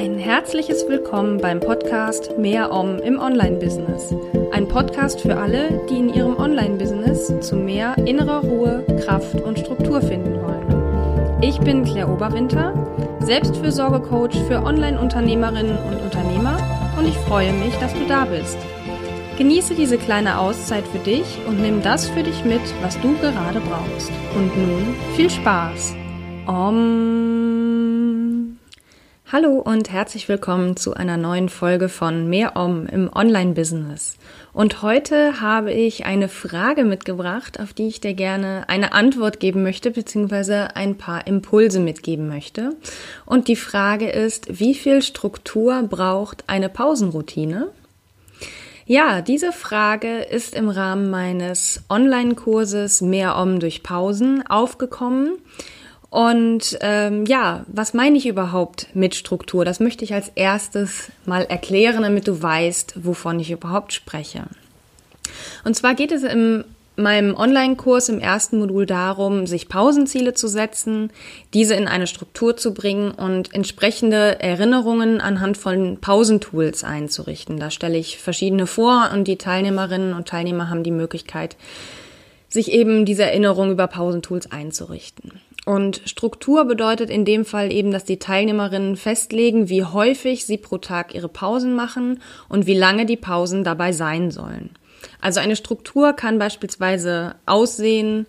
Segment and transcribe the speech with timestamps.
[0.00, 4.14] Ein herzliches Willkommen beim Podcast Mehr Om im Online-Business.
[4.50, 10.00] Ein Podcast für alle, die in ihrem Online-Business zu mehr innerer Ruhe, Kraft und Struktur
[10.00, 11.42] finden wollen.
[11.42, 12.72] Ich bin Claire Oberwinter,
[13.20, 16.56] Selbstfürsorge-Coach für Online-Unternehmerinnen und Unternehmer
[16.98, 18.56] und ich freue mich, dass du da bist.
[19.36, 23.60] Genieße diese kleine Auszeit für dich und nimm das für dich mit, was du gerade
[23.60, 24.10] brauchst.
[24.34, 25.94] Und nun viel Spaß!
[26.46, 27.39] Om.
[29.32, 34.16] Hallo und herzlich willkommen zu einer neuen Folge von Mehr Om im Online-Business.
[34.52, 39.62] Und heute habe ich eine Frage mitgebracht, auf die ich dir gerne eine Antwort geben
[39.62, 42.74] möchte, beziehungsweise ein paar Impulse mitgeben möchte.
[43.24, 47.68] Und die Frage ist, wie viel Struktur braucht eine Pausenroutine?
[48.84, 55.38] Ja, diese Frage ist im Rahmen meines Online-Kurses Mehr Om durch Pausen aufgekommen.
[56.10, 59.64] Und ähm, ja, was meine ich überhaupt mit Struktur?
[59.64, 64.44] Das möchte ich als erstes mal erklären, damit du weißt, wovon ich überhaupt spreche.
[65.64, 66.64] Und zwar geht es in
[66.96, 71.10] meinem Online-Kurs im ersten Modul darum, sich Pausenziele zu setzen,
[71.54, 77.58] diese in eine Struktur zu bringen und entsprechende Erinnerungen anhand von Pausentools einzurichten.
[77.58, 81.56] Da stelle ich verschiedene vor und die Teilnehmerinnen und Teilnehmer haben die Möglichkeit,
[82.48, 85.40] sich eben diese Erinnerung über Pausentools einzurichten.
[85.66, 90.78] Und Struktur bedeutet in dem Fall eben, dass die Teilnehmerinnen festlegen, wie häufig sie pro
[90.78, 94.70] Tag ihre Pausen machen und wie lange die Pausen dabei sein sollen.
[95.20, 98.26] Also eine Struktur kann beispielsweise aussehen,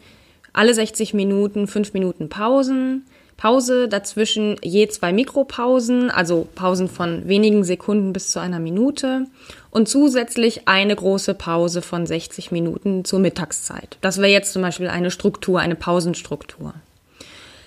[0.54, 3.06] alle 60 Minuten, 5 Minuten Pausen,
[3.38, 9.26] Pause, dazwischen je zwei Mikropausen, also Pausen von wenigen Sekunden bis zu einer Minute
[9.72, 13.98] und zusätzlich eine große Pause von 60 Minuten zur Mittagszeit.
[14.02, 16.76] Das wäre jetzt zum Beispiel eine Struktur, eine Pausenstruktur.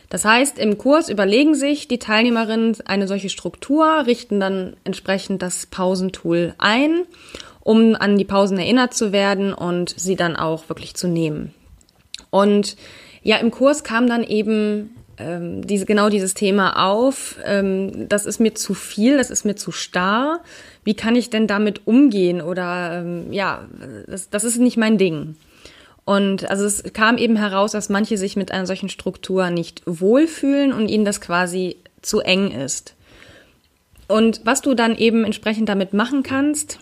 [0.08, 5.66] Das heißt, im Kurs überlegen sich die Teilnehmerinnen eine solche Struktur, richten dann entsprechend das
[5.66, 7.04] Pausentool ein,
[7.60, 11.54] um an die Pausen erinnert zu werden und sie dann auch wirklich zu nehmen.
[12.30, 12.76] Und
[13.22, 17.38] ja, im Kurs kam dann eben ähm, diese, genau dieses Thema auf.
[17.44, 20.40] Ähm, das ist mir zu viel, das ist mir zu starr.
[20.84, 22.40] Wie kann ich denn damit umgehen?
[22.40, 23.66] Oder ähm, ja,
[24.06, 25.36] das, das ist nicht mein Ding.
[26.04, 30.72] Und also es kam eben heraus, dass manche sich mit einer solchen Struktur nicht wohlfühlen
[30.72, 32.94] und ihnen das quasi zu eng ist.
[34.06, 36.78] Und was du dann eben entsprechend damit machen kannst,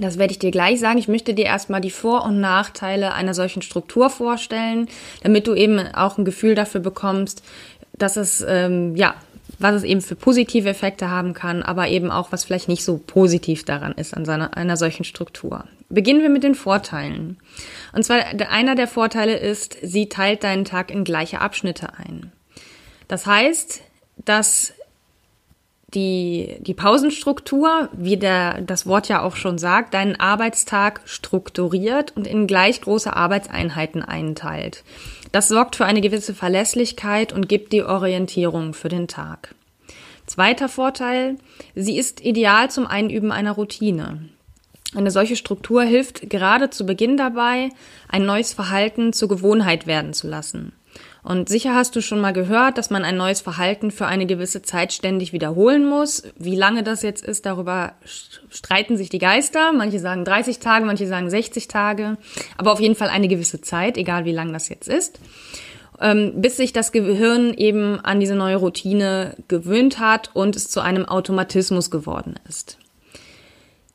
[0.00, 0.98] das werde ich dir gleich sagen.
[0.98, 4.88] Ich möchte dir erstmal die Vor- und Nachteile einer solchen Struktur vorstellen,
[5.22, 7.42] damit du eben auch ein Gefühl dafür bekommst,
[7.92, 9.14] dass es, ähm, ja,
[9.58, 12.98] was es eben für positive Effekte haben kann, aber eben auch, was vielleicht nicht so
[12.98, 15.64] positiv daran ist an seiner, einer solchen Struktur.
[15.92, 17.36] Beginnen wir mit den Vorteilen.
[17.92, 22.32] Und zwar einer der Vorteile ist, sie teilt deinen Tag in gleiche Abschnitte ein.
[23.08, 23.82] Das heißt,
[24.24, 24.72] dass
[25.92, 32.26] die, die Pausenstruktur, wie der, das Wort ja auch schon sagt, deinen Arbeitstag strukturiert und
[32.26, 34.84] in gleich große Arbeitseinheiten einteilt.
[35.30, 39.54] Das sorgt für eine gewisse Verlässlichkeit und gibt die Orientierung für den Tag.
[40.24, 41.36] Zweiter Vorteil,
[41.74, 44.30] sie ist ideal zum Einüben einer Routine.
[44.94, 47.70] Eine solche Struktur hilft gerade zu Beginn dabei,
[48.08, 50.72] ein neues Verhalten zur Gewohnheit werden zu lassen.
[51.22, 54.62] Und sicher hast du schon mal gehört, dass man ein neues Verhalten für eine gewisse
[54.62, 56.24] Zeit ständig wiederholen muss.
[56.36, 57.92] Wie lange das jetzt ist, darüber
[58.50, 59.72] streiten sich die Geister.
[59.72, 62.18] Manche sagen 30 Tage, manche sagen 60 Tage.
[62.56, 65.20] Aber auf jeden Fall eine gewisse Zeit, egal wie lang das jetzt ist.
[66.00, 70.80] Ähm, bis sich das Gehirn eben an diese neue Routine gewöhnt hat und es zu
[70.80, 72.78] einem Automatismus geworden ist.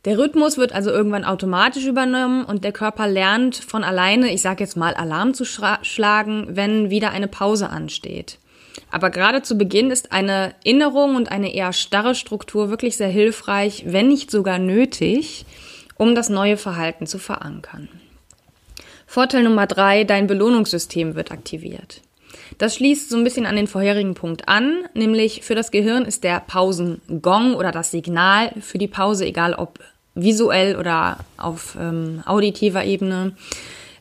[0.08, 4.64] Der Rhythmus wird also irgendwann automatisch übernommen und der Körper lernt von alleine, ich sage
[4.64, 8.40] jetzt mal, Alarm zu schlagen, wenn wieder eine Pause ansteht.
[8.90, 13.84] Aber gerade zu Beginn ist eine Erinnerung und eine eher starre Struktur wirklich sehr hilfreich,
[13.86, 15.46] wenn nicht sogar nötig,
[15.98, 17.90] um das neue Verhalten zu verankern.
[19.08, 22.02] Vorteil Nummer drei, dein Belohnungssystem wird aktiviert.
[22.60, 26.24] Das schließt so ein bisschen an den vorherigen Punkt an, nämlich für das Gehirn ist
[26.24, 29.80] der Pausengong oder das Signal für die Pause, egal ob
[30.22, 33.34] visuell oder auf ähm, auditiver Ebene,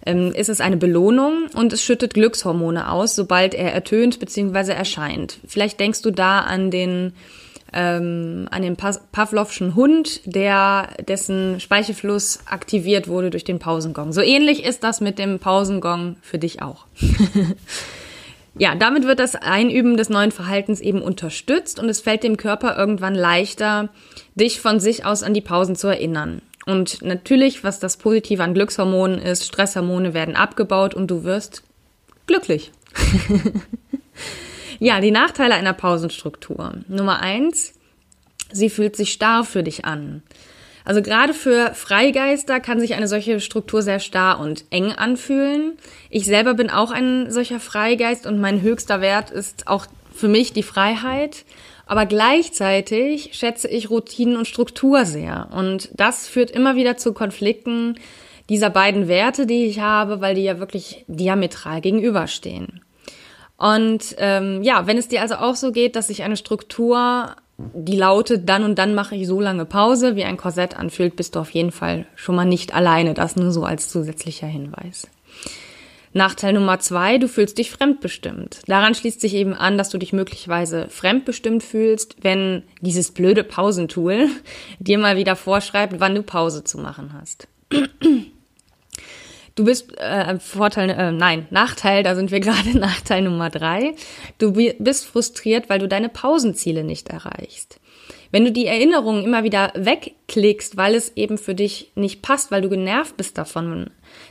[0.04, 4.72] ähm, ist es eine Belohnung und es schüttet Glückshormone aus, sobald er ertönt bzw.
[4.72, 5.38] erscheint.
[5.46, 7.12] Vielleicht denkst du da an den
[7.72, 14.12] ähm, an den Pavlovschen Hund, der dessen Speichelfluss aktiviert wurde durch den Pausengong.
[14.12, 16.86] So ähnlich ist das mit dem Pausengong für dich auch.
[18.58, 22.76] Ja, damit wird das Einüben des neuen Verhaltens eben unterstützt und es fällt dem Körper
[22.76, 23.90] irgendwann leichter,
[24.34, 26.40] dich von sich aus an die Pausen zu erinnern.
[26.64, 31.62] Und natürlich, was das Positive an Glückshormonen ist, Stresshormone werden abgebaut und du wirst
[32.26, 32.72] glücklich.
[34.80, 36.74] ja, die Nachteile einer Pausenstruktur.
[36.88, 37.74] Nummer eins,
[38.52, 40.22] Sie fühlt sich starr für dich an.
[40.86, 45.72] Also gerade für Freigeister kann sich eine solche Struktur sehr starr und eng anfühlen.
[46.10, 50.52] Ich selber bin auch ein solcher Freigeist und mein höchster Wert ist auch für mich
[50.52, 51.44] die Freiheit.
[51.86, 55.48] Aber gleichzeitig schätze ich Routinen und Struktur sehr.
[55.50, 57.98] Und das führt immer wieder zu Konflikten
[58.48, 62.80] dieser beiden Werte, die ich habe, weil die ja wirklich diametral gegenüberstehen.
[63.56, 67.96] Und ähm, ja, wenn es dir also auch so geht, dass sich eine Struktur die
[67.96, 71.40] lautet, dann und dann mache ich so lange Pause, wie ein Korsett anfühlt, bist du
[71.40, 73.14] auf jeden Fall schon mal nicht alleine.
[73.14, 75.08] Das nur so als zusätzlicher Hinweis.
[76.12, 78.60] Nachteil Nummer zwei, du fühlst dich fremdbestimmt.
[78.66, 84.28] Daran schließt sich eben an, dass du dich möglicherweise fremdbestimmt fühlst, wenn dieses blöde Pausentool
[84.78, 87.48] dir mal wieder vorschreibt, wann du Pause zu machen hast.
[89.56, 93.94] Du bist äh, Vorteil, äh, nein, Nachteil, da sind wir gerade Nachteil Nummer drei.
[94.38, 97.80] Du bist frustriert, weil du deine Pausenziele nicht erreichst.
[98.30, 102.60] Wenn du die Erinnerungen immer wieder wegklickst, weil es eben für dich nicht passt, weil
[102.60, 103.88] du genervt bist davon,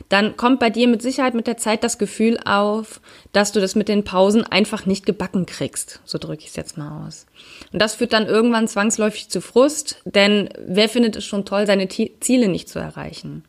[0.08, 3.00] dann kommt bei dir mit Sicherheit mit der Zeit das Gefühl auf,
[3.32, 6.02] dass du das mit den Pausen einfach nicht gebacken kriegst.
[6.04, 7.26] So drücke ich es jetzt mal aus.
[7.72, 11.88] Und das führt dann irgendwann zwangsläufig zu Frust, denn wer findet es schon toll, seine
[11.88, 13.42] Ziele nicht zu erreichen?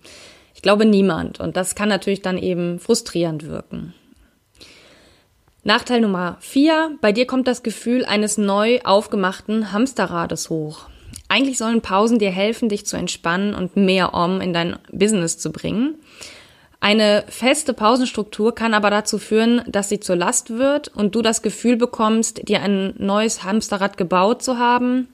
[0.57, 1.39] Ich glaube niemand.
[1.39, 3.93] Und das kann natürlich dann eben frustrierend wirken.
[5.63, 6.97] Nachteil Nummer vier.
[6.99, 10.89] Bei dir kommt das Gefühl eines neu aufgemachten Hamsterrades hoch.
[11.29, 15.51] Eigentlich sollen Pausen dir helfen, dich zu entspannen und mehr Om in dein Business zu
[15.51, 15.99] bringen.
[16.79, 21.43] Eine feste Pausenstruktur kann aber dazu führen, dass sie zur Last wird und du das
[21.43, 25.07] Gefühl bekommst, dir ein neues Hamsterrad gebaut zu haben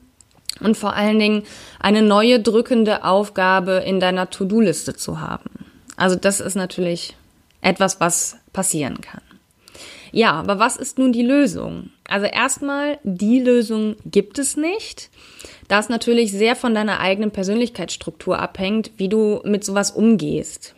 [0.60, 1.42] und vor allen Dingen
[1.80, 5.50] eine neue drückende Aufgabe in deiner To-Do-Liste zu haben.
[5.96, 7.16] Also das ist natürlich
[7.60, 9.22] etwas, was passieren kann.
[10.12, 11.90] Ja, aber was ist nun die Lösung?
[12.08, 15.10] Also erstmal, die Lösung gibt es nicht,
[15.66, 20.76] da es natürlich sehr von deiner eigenen Persönlichkeitsstruktur abhängt, wie du mit sowas umgehst.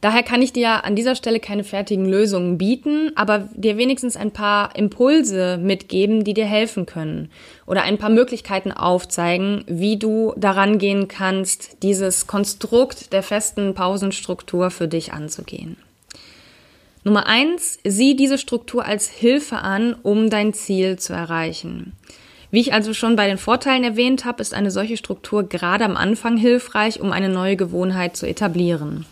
[0.00, 4.30] Daher kann ich dir an dieser Stelle keine fertigen Lösungen bieten, aber dir wenigstens ein
[4.30, 7.30] paar Impulse mitgeben, die dir helfen können
[7.66, 14.70] oder ein paar Möglichkeiten aufzeigen, wie du daran gehen kannst, dieses Konstrukt der festen Pausenstruktur
[14.70, 15.76] für dich anzugehen.
[17.02, 21.94] Nummer eins, sieh diese Struktur als Hilfe an, um dein Ziel zu erreichen.
[22.50, 25.96] Wie ich also schon bei den Vorteilen erwähnt habe, ist eine solche Struktur gerade am
[25.96, 29.06] Anfang hilfreich, um eine neue Gewohnheit zu etablieren.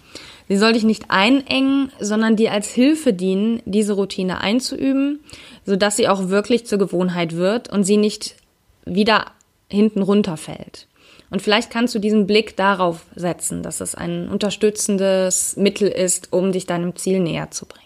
[0.48, 5.20] Sie soll dich nicht einengen, sondern dir als Hilfe dienen, diese Routine einzuüben,
[5.64, 8.36] sodass sie auch wirklich zur Gewohnheit wird und sie nicht
[8.84, 9.32] wieder
[9.68, 10.86] hinten runterfällt.
[11.30, 16.52] Und vielleicht kannst du diesen Blick darauf setzen, dass es ein unterstützendes Mittel ist, um
[16.52, 17.82] dich deinem Ziel näher zu bringen.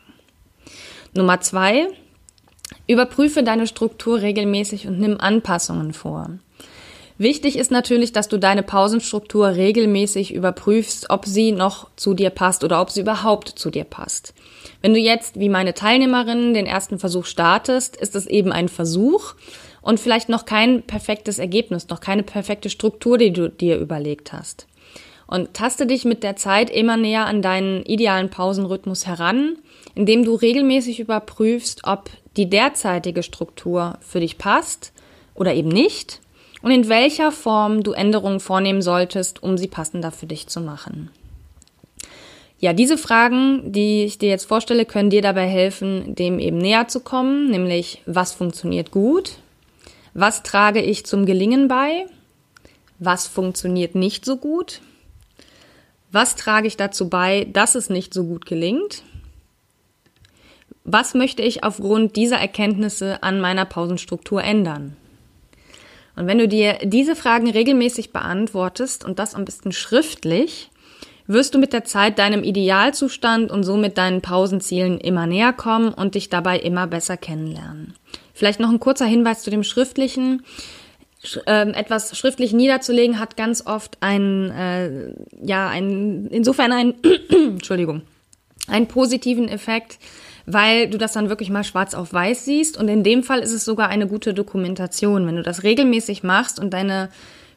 [1.15, 1.89] Nummer zwei,
[2.87, 6.39] überprüfe deine Struktur regelmäßig und nimm Anpassungen vor.
[7.20, 12.64] Wichtig ist natürlich, dass du deine Pausenstruktur regelmäßig überprüfst, ob sie noch zu dir passt
[12.64, 14.32] oder ob sie überhaupt zu dir passt.
[14.81, 19.34] Wenn du jetzt, wie meine Teilnehmerinnen, den ersten Versuch startest, ist es eben ein Versuch
[19.82, 24.66] und vielleicht noch kein perfektes Ergebnis, noch keine perfekte Struktur, die du dir überlegt hast.
[25.26, 29.58] Und taste dich mit der Zeit immer näher an deinen idealen Pausenrhythmus heran,
[29.94, 32.08] indem du regelmäßig überprüfst, ob
[32.38, 34.95] die derzeitige Struktur für dich passt
[35.35, 36.21] oder eben nicht
[36.62, 41.11] und in welcher Form du Änderungen vornehmen solltest, um sie passender für dich zu machen.
[42.59, 46.88] Ja, diese Fragen, die ich dir jetzt vorstelle, können dir dabei helfen, dem eben näher
[46.88, 49.38] zu kommen, nämlich was funktioniert gut,
[50.12, 52.05] was trage ich zum Gelingen bei,
[52.99, 54.83] was funktioniert nicht so gut,
[56.12, 59.05] was trage ich dazu bei, dass es nicht so gut gelingt,
[60.85, 64.97] was möchte ich aufgrund dieser Erkenntnisse an meiner Pausenstruktur ändern.
[66.17, 70.71] Und wenn du dir diese Fragen regelmäßig beantwortest und das am besten schriftlich,
[71.26, 76.17] wirst du mit der Zeit deinem Idealzustand und somit deinen Pausenzielen immer näher kommen und
[76.17, 77.95] dich dabei immer besser kennenlernen.
[78.35, 80.43] Vielleicht noch ein kurzer Hinweis zu dem Schriftlichen.
[81.47, 86.95] Ähm, etwas schriftlich niederzulegen hat ganz oft einen, äh, ja, einen, insofern einen,
[87.31, 88.02] Entschuldigung,
[88.67, 89.99] einen positiven Effekt,
[90.52, 92.76] weil du das dann wirklich mal schwarz auf weiß siehst.
[92.76, 95.26] Und in dem Fall ist es sogar eine gute Dokumentation.
[95.26, 97.11] Wenn du das regelmäßig machst und deine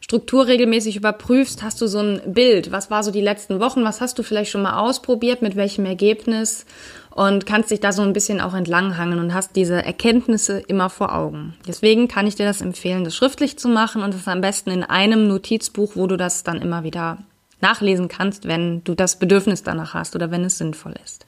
[0.04, 2.74] Struktur regelmäßig überprüfst, hast du so ein Bild.
[2.74, 3.86] Was war so die letzten Wochen?
[3.86, 5.42] Was hast du vielleicht schon mal ausprobiert?
[5.42, 6.66] Mit welchem Ergebnis?
[7.10, 11.16] Und kannst dich da so ein bisschen auch entlanghangen und hast diese Erkenntnisse immer vor
[11.16, 11.54] Augen.
[11.68, 14.84] Deswegen kann ich dir das empfehlen, das schriftlich zu machen und das am besten in
[14.84, 17.20] einem Notizbuch, wo du das dann immer wieder
[17.62, 21.26] nachlesen kannst, wenn du das Bedürfnis danach hast oder wenn es sinnvoll ist.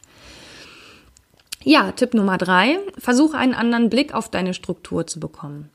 [1.67, 5.71] Ja, Tipp Nummer drei, versuche einen anderen Blick auf deine Struktur zu bekommen.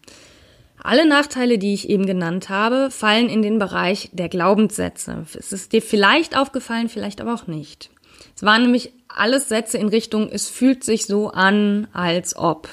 [0.81, 5.27] Alle Nachteile, die ich eben genannt habe, fallen in den Bereich der Glaubenssätze.
[5.37, 7.91] Es ist dir vielleicht aufgefallen, vielleicht aber auch nicht.
[8.37, 12.69] Es waren nämlich alles Sätze in Richtung, es fühlt sich so an, als ob.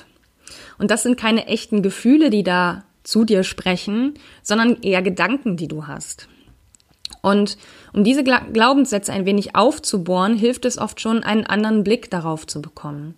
[0.77, 5.67] Und das sind keine echten Gefühle, die da zu dir sprechen, sondern eher Gedanken, die
[5.67, 6.27] du hast.
[7.21, 7.57] Und
[7.93, 12.61] um diese Glaubenssätze ein wenig aufzubohren, hilft es oft schon, einen anderen Blick darauf zu
[12.61, 13.15] bekommen.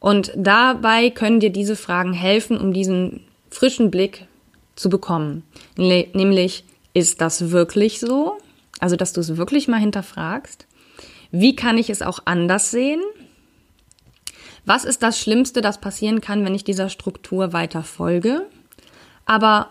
[0.00, 3.20] Und dabei können dir diese Fragen helfen, um diesen
[3.50, 4.26] frischen Blick
[4.74, 5.44] zu bekommen.
[5.76, 8.38] Nämlich, ist das wirklich so?
[8.80, 10.66] Also, dass du es wirklich mal hinterfragst.
[11.30, 13.00] Wie kann ich es auch anders sehen?
[14.64, 18.46] Was ist das Schlimmste, das passieren kann, wenn ich dieser Struktur weiter folge?
[19.24, 19.70] Aber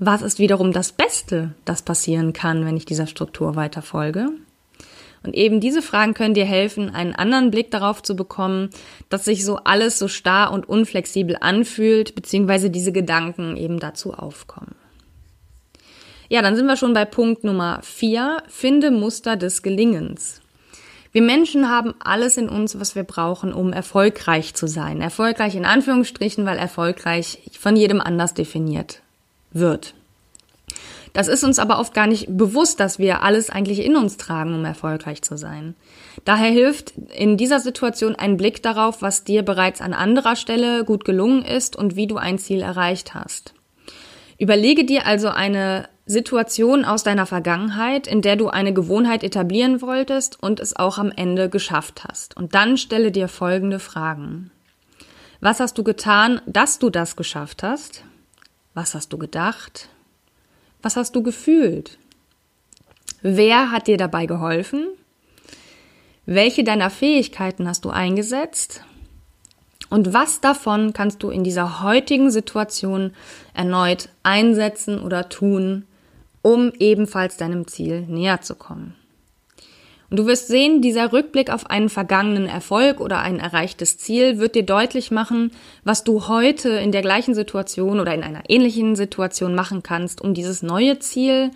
[0.00, 4.30] was ist wiederum das Beste, das passieren kann, wenn ich dieser Struktur weiter folge?
[5.22, 8.70] Und eben diese Fragen können dir helfen, einen anderen Blick darauf zu bekommen,
[9.10, 14.74] dass sich so alles so starr und unflexibel anfühlt, beziehungsweise diese Gedanken eben dazu aufkommen.
[16.30, 18.42] Ja, dann sind wir schon bei Punkt Nummer vier.
[18.48, 20.40] Finde Muster des Gelingens.
[21.12, 25.02] Wir Menschen haben alles in uns, was wir brauchen, um erfolgreich zu sein.
[25.02, 29.02] Erfolgreich in Anführungsstrichen, weil erfolgreich von jedem anders definiert
[29.52, 29.94] wird.
[31.12, 34.54] Das ist uns aber oft gar nicht bewusst, dass wir alles eigentlich in uns tragen,
[34.54, 35.74] um erfolgreich zu sein.
[36.24, 41.04] Daher hilft in dieser Situation ein Blick darauf, was dir bereits an anderer Stelle gut
[41.04, 43.54] gelungen ist und wie du ein Ziel erreicht hast.
[44.38, 50.42] Überlege dir also eine Situation aus deiner Vergangenheit, in der du eine Gewohnheit etablieren wolltest
[50.42, 52.36] und es auch am Ende geschafft hast.
[52.36, 54.50] Und dann stelle dir folgende Fragen.
[55.40, 58.02] Was hast du getan, dass du das geschafft hast?
[58.74, 59.88] Was hast du gedacht?
[60.82, 61.98] Was hast du gefühlt?
[63.22, 64.88] Wer hat dir dabei geholfen?
[66.24, 68.84] Welche deiner Fähigkeiten hast du eingesetzt?
[69.88, 73.12] Und was davon kannst du in dieser heutigen Situation
[73.54, 75.84] erneut einsetzen oder tun,
[76.42, 78.94] um ebenfalls deinem Ziel näher zu kommen?
[80.10, 84.56] Und du wirst sehen, dieser Rückblick auf einen vergangenen Erfolg oder ein erreichtes Ziel wird
[84.56, 85.52] dir deutlich machen,
[85.84, 90.34] was du heute in der gleichen Situation oder in einer ähnlichen Situation machen kannst, um
[90.34, 91.52] dieses neue Ziel,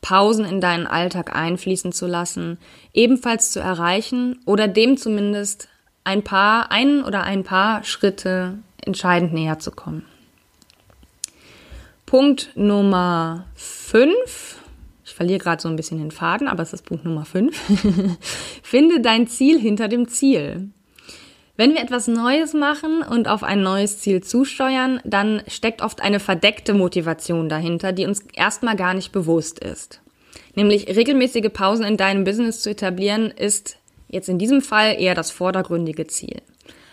[0.00, 2.58] Pausen in deinen Alltag einfließen zu lassen,
[2.94, 5.68] ebenfalls zu erreichen oder dem zumindest
[6.04, 10.04] ein paar, ein oder ein paar Schritte entscheidend näher zu kommen.
[12.06, 13.44] Punkt Nummer
[15.08, 18.16] fünf verliere gerade so ein bisschen den Faden, aber es ist Punkt Nummer 5.
[18.62, 20.70] Finde dein Ziel hinter dem Ziel.
[21.56, 26.20] Wenn wir etwas Neues machen und auf ein neues Ziel zusteuern, dann steckt oft eine
[26.20, 30.00] verdeckte Motivation dahinter, die uns erstmal gar nicht bewusst ist.
[30.54, 33.76] Nämlich regelmäßige Pausen in deinem Business zu etablieren, ist
[34.08, 36.42] jetzt in diesem Fall eher das vordergründige Ziel.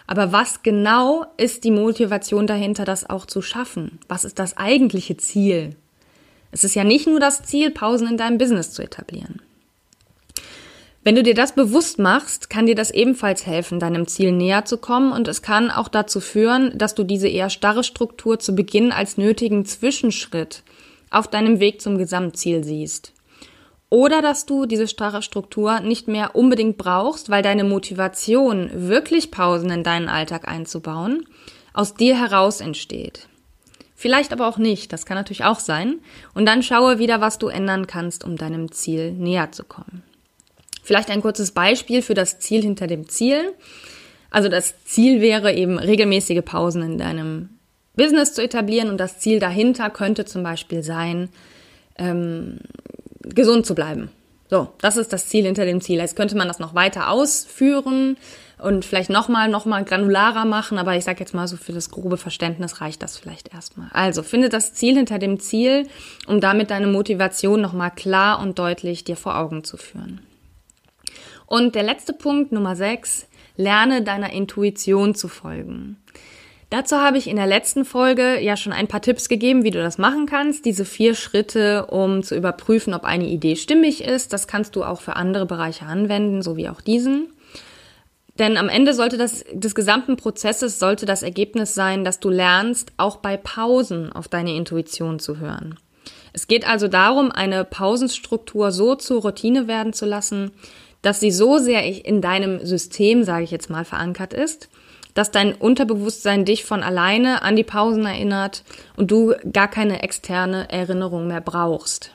[0.07, 3.99] Aber was genau ist die Motivation dahinter, das auch zu schaffen?
[4.07, 5.75] Was ist das eigentliche Ziel?
[6.55, 9.41] Es ist ja nicht nur das Ziel, Pausen in deinem Business zu etablieren.
[11.03, 14.77] Wenn du dir das bewusst machst, kann dir das ebenfalls helfen, deinem Ziel näher zu
[14.77, 18.93] kommen und es kann auch dazu führen, dass du diese eher starre Struktur zu Beginn
[18.93, 20.63] als nötigen Zwischenschritt
[21.11, 23.11] auf deinem Weg zum Gesamtziel siehst.
[23.89, 29.71] Oder dass du diese starre Struktur nicht mehr unbedingt brauchst, weil deine Motivation, wirklich Pausen
[29.71, 31.25] in deinen Alltag einzubauen,
[31.73, 33.27] aus dir heraus entsteht.
[33.95, 35.99] Vielleicht aber auch nicht, das kann natürlich auch sein.
[36.33, 40.03] Und dann schaue wieder, was du ändern kannst, um deinem Ziel näher zu kommen.
[40.83, 43.53] Vielleicht ein kurzes Beispiel für das Ziel hinter dem Ziel.
[44.29, 47.49] Also das Ziel wäre eben regelmäßige Pausen in deinem
[47.95, 51.29] Business zu etablieren und das Ziel dahinter könnte zum Beispiel sein,
[51.97, 52.59] ähm,
[53.21, 54.11] gesund zu bleiben.
[54.49, 55.99] So, das ist das Ziel hinter dem Ziel.
[55.99, 58.17] Jetzt könnte man das noch weiter ausführen
[58.57, 62.17] und vielleicht nochmal, nochmal granularer machen, aber ich sage jetzt mal so für das grobe
[62.17, 63.89] Verständnis reicht das vielleicht erstmal.
[63.91, 65.87] Also finde das Ziel hinter dem Ziel,
[66.27, 70.21] um damit deine Motivation nochmal klar und deutlich dir vor Augen zu führen.
[71.47, 75.97] Und der letzte Punkt, Nummer 6, lerne deiner Intuition zu folgen.
[76.71, 79.81] Dazu habe ich in der letzten Folge ja schon ein paar Tipps gegeben, wie du
[79.81, 80.65] das machen kannst.
[80.65, 84.33] Diese vier Schritte, um zu überprüfen, ob eine Idee stimmig ist.
[84.33, 87.27] Das kannst du auch für andere Bereiche anwenden, so wie auch diesen.
[88.37, 92.91] Denn am Ende sollte das, des gesamten Prozesses sollte das Ergebnis sein, dass du lernst,
[92.97, 95.79] auch bei Pausen auf deine Intuition zu hören.
[96.33, 100.51] Es geht also darum, eine Pausenstruktur so zur Routine werden zu lassen,
[101.01, 104.69] dass sie so sehr in deinem System, sage ich jetzt mal, verankert ist,
[105.13, 108.63] dass dein Unterbewusstsein dich von alleine an die Pausen erinnert
[108.97, 112.11] und du gar keine externe Erinnerung mehr brauchst.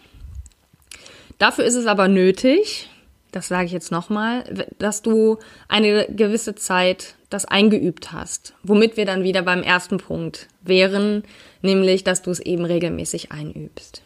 [1.38, 2.90] Dafür ist es aber nötig,
[3.32, 4.44] das sage ich jetzt nochmal,
[4.78, 10.48] dass du eine gewisse Zeit das eingeübt hast, womit wir dann wieder beim ersten Punkt
[10.62, 11.22] wären,
[11.62, 14.02] nämlich, dass du es eben regelmäßig einübst.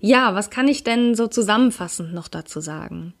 [0.00, 3.12] Ja, was kann ich denn so zusammenfassend noch dazu sagen?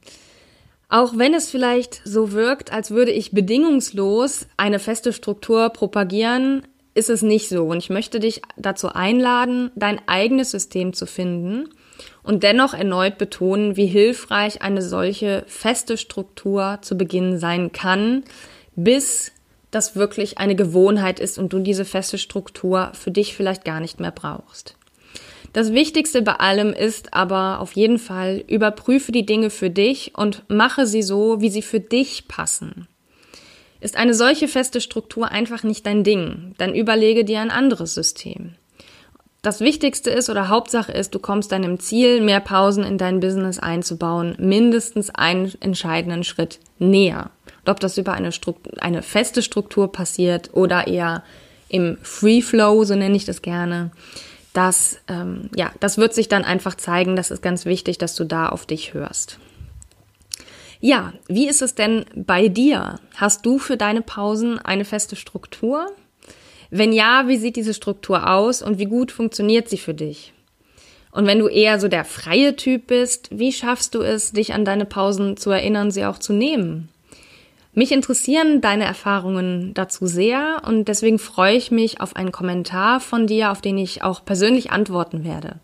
[0.88, 6.62] Auch wenn es vielleicht so wirkt, als würde ich bedingungslos eine feste Struktur propagieren,
[6.94, 7.66] ist es nicht so.
[7.66, 11.68] Und ich möchte dich dazu einladen, dein eigenes System zu finden
[12.22, 18.24] und dennoch erneut betonen, wie hilfreich eine solche feste Struktur zu Beginn sein kann,
[18.76, 19.32] bis
[19.70, 24.00] das wirklich eine Gewohnheit ist und du diese feste Struktur für dich vielleicht gar nicht
[24.00, 24.76] mehr brauchst.
[25.52, 30.44] Das Wichtigste bei allem ist aber auf jeden Fall, überprüfe die Dinge für dich und
[30.48, 32.86] mache sie so, wie sie für dich passen.
[33.80, 38.54] Ist eine solche feste Struktur einfach nicht dein Ding, dann überlege dir ein anderes System.
[39.42, 43.58] Das Wichtigste ist oder Hauptsache ist, du kommst deinem Ziel, mehr Pausen in dein Business
[43.58, 47.30] einzubauen, mindestens einen entscheidenden Schritt näher.
[47.64, 51.22] Und ob das über eine, Struktur, eine feste Struktur passiert oder eher
[51.70, 53.92] im Free Flow, so nenne ich das gerne,
[54.52, 57.16] das, ähm, ja, das wird sich dann einfach zeigen.
[57.16, 59.38] Das ist ganz wichtig, dass du da auf dich hörst.
[60.80, 62.98] Ja, wie ist es denn bei dir?
[63.14, 65.86] Hast du für deine Pausen eine feste Struktur?
[66.70, 70.32] Wenn ja, wie sieht diese Struktur aus und wie gut funktioniert sie für dich?
[71.12, 74.64] Und wenn du eher so der freie Typ bist, wie schaffst du es, dich an
[74.64, 76.88] deine Pausen zu erinnern, sie auch zu nehmen?
[77.72, 83.28] Mich interessieren deine Erfahrungen dazu sehr und deswegen freue ich mich auf einen Kommentar von
[83.28, 85.56] dir, auf den ich auch persönlich antworten werde.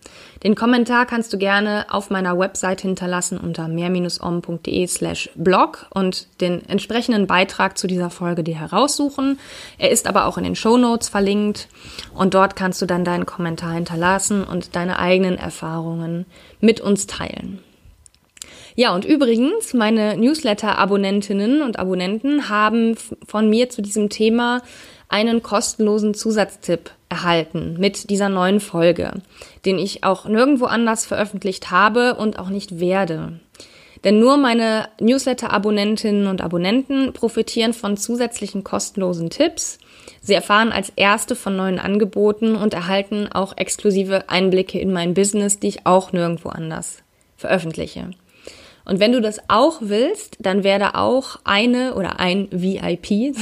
[0.47, 6.65] Den Kommentar kannst du gerne auf meiner Website hinterlassen unter mehr-om.de slash blog und den
[6.69, 9.41] entsprechenden Beitrag zu dieser Folge dir heraussuchen.
[9.77, 11.67] Er ist aber auch in den Show Notes verlinkt
[12.15, 16.27] und dort kannst du dann deinen Kommentar hinterlassen und deine eigenen Erfahrungen
[16.61, 17.59] mit uns teilen.
[18.77, 22.95] Ja, und übrigens, meine Newsletter-Abonnentinnen und Abonnenten haben
[23.27, 24.63] von mir zu diesem Thema
[25.09, 29.13] einen kostenlosen Zusatztipp erhalten mit dieser neuen Folge,
[29.65, 33.41] den ich auch nirgendwo anders veröffentlicht habe und auch nicht werde.
[34.05, 39.79] Denn nur meine Newsletter-Abonnentinnen und Abonnenten profitieren von zusätzlichen kostenlosen Tipps.
[40.21, 45.59] Sie erfahren als erste von neuen Angeboten und erhalten auch exklusive Einblicke in mein Business,
[45.59, 46.99] die ich auch nirgendwo anders
[47.37, 48.11] veröffentliche.
[48.87, 53.37] Und wenn du das auch willst, dann werde auch eine oder ein VIP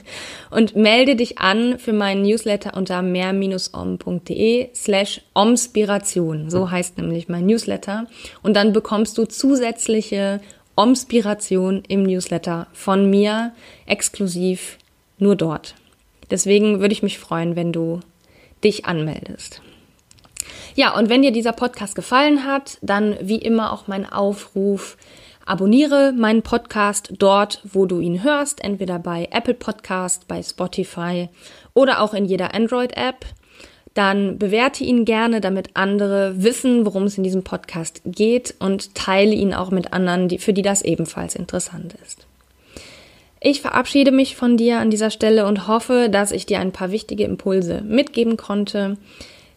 [0.50, 6.48] und melde dich an für meinen Newsletter unter mehr-om.de slash omspiration.
[6.48, 8.06] So heißt nämlich mein Newsletter.
[8.42, 10.40] Und dann bekommst du zusätzliche
[10.76, 13.52] Omspiration im Newsletter von mir
[13.84, 14.78] exklusiv
[15.18, 15.74] nur dort.
[16.30, 18.00] Deswegen würde ich mich freuen, wenn du
[18.64, 19.60] dich anmeldest.
[20.74, 24.96] Ja, und wenn dir dieser Podcast gefallen hat, dann wie immer auch mein Aufruf,
[25.46, 31.28] abonniere meinen Podcast dort, wo du ihn hörst, entweder bei Apple Podcast, bei Spotify
[31.72, 33.24] oder auch in jeder Android-App.
[33.94, 39.32] Dann bewerte ihn gerne, damit andere wissen, worum es in diesem Podcast geht und teile
[39.32, 42.26] ihn auch mit anderen, die, für die das ebenfalls interessant ist.
[43.40, 46.90] Ich verabschiede mich von dir an dieser Stelle und hoffe, dass ich dir ein paar
[46.90, 48.98] wichtige Impulse mitgeben konnte.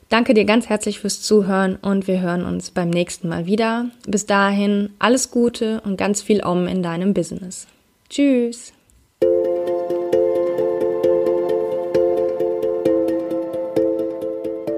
[0.09, 3.91] Danke dir ganz herzlich fürs Zuhören und wir hören uns beim nächsten Mal wieder.
[4.07, 7.67] Bis dahin alles Gute und ganz viel Om in deinem Business.
[8.09, 8.73] Tschüss.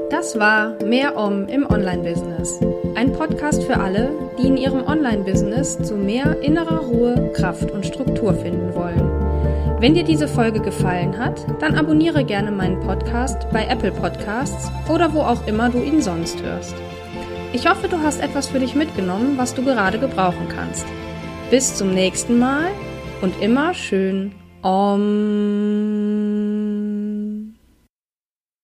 [0.10, 2.60] Das war Mehr Om im Online-Business.
[2.96, 8.34] Ein Podcast für alle, die in ihrem Online-Business zu mehr innerer Ruhe, Kraft und Struktur
[8.34, 9.11] finden wollen.
[9.82, 15.12] Wenn dir diese Folge gefallen hat, dann abonniere gerne meinen Podcast bei Apple Podcasts oder
[15.12, 16.76] wo auch immer du ihn sonst hörst.
[17.52, 20.86] Ich hoffe, du hast etwas für dich mitgenommen, was du gerade gebrauchen kannst.
[21.50, 22.68] Bis zum nächsten Mal
[23.24, 26.11] und immer schön Om.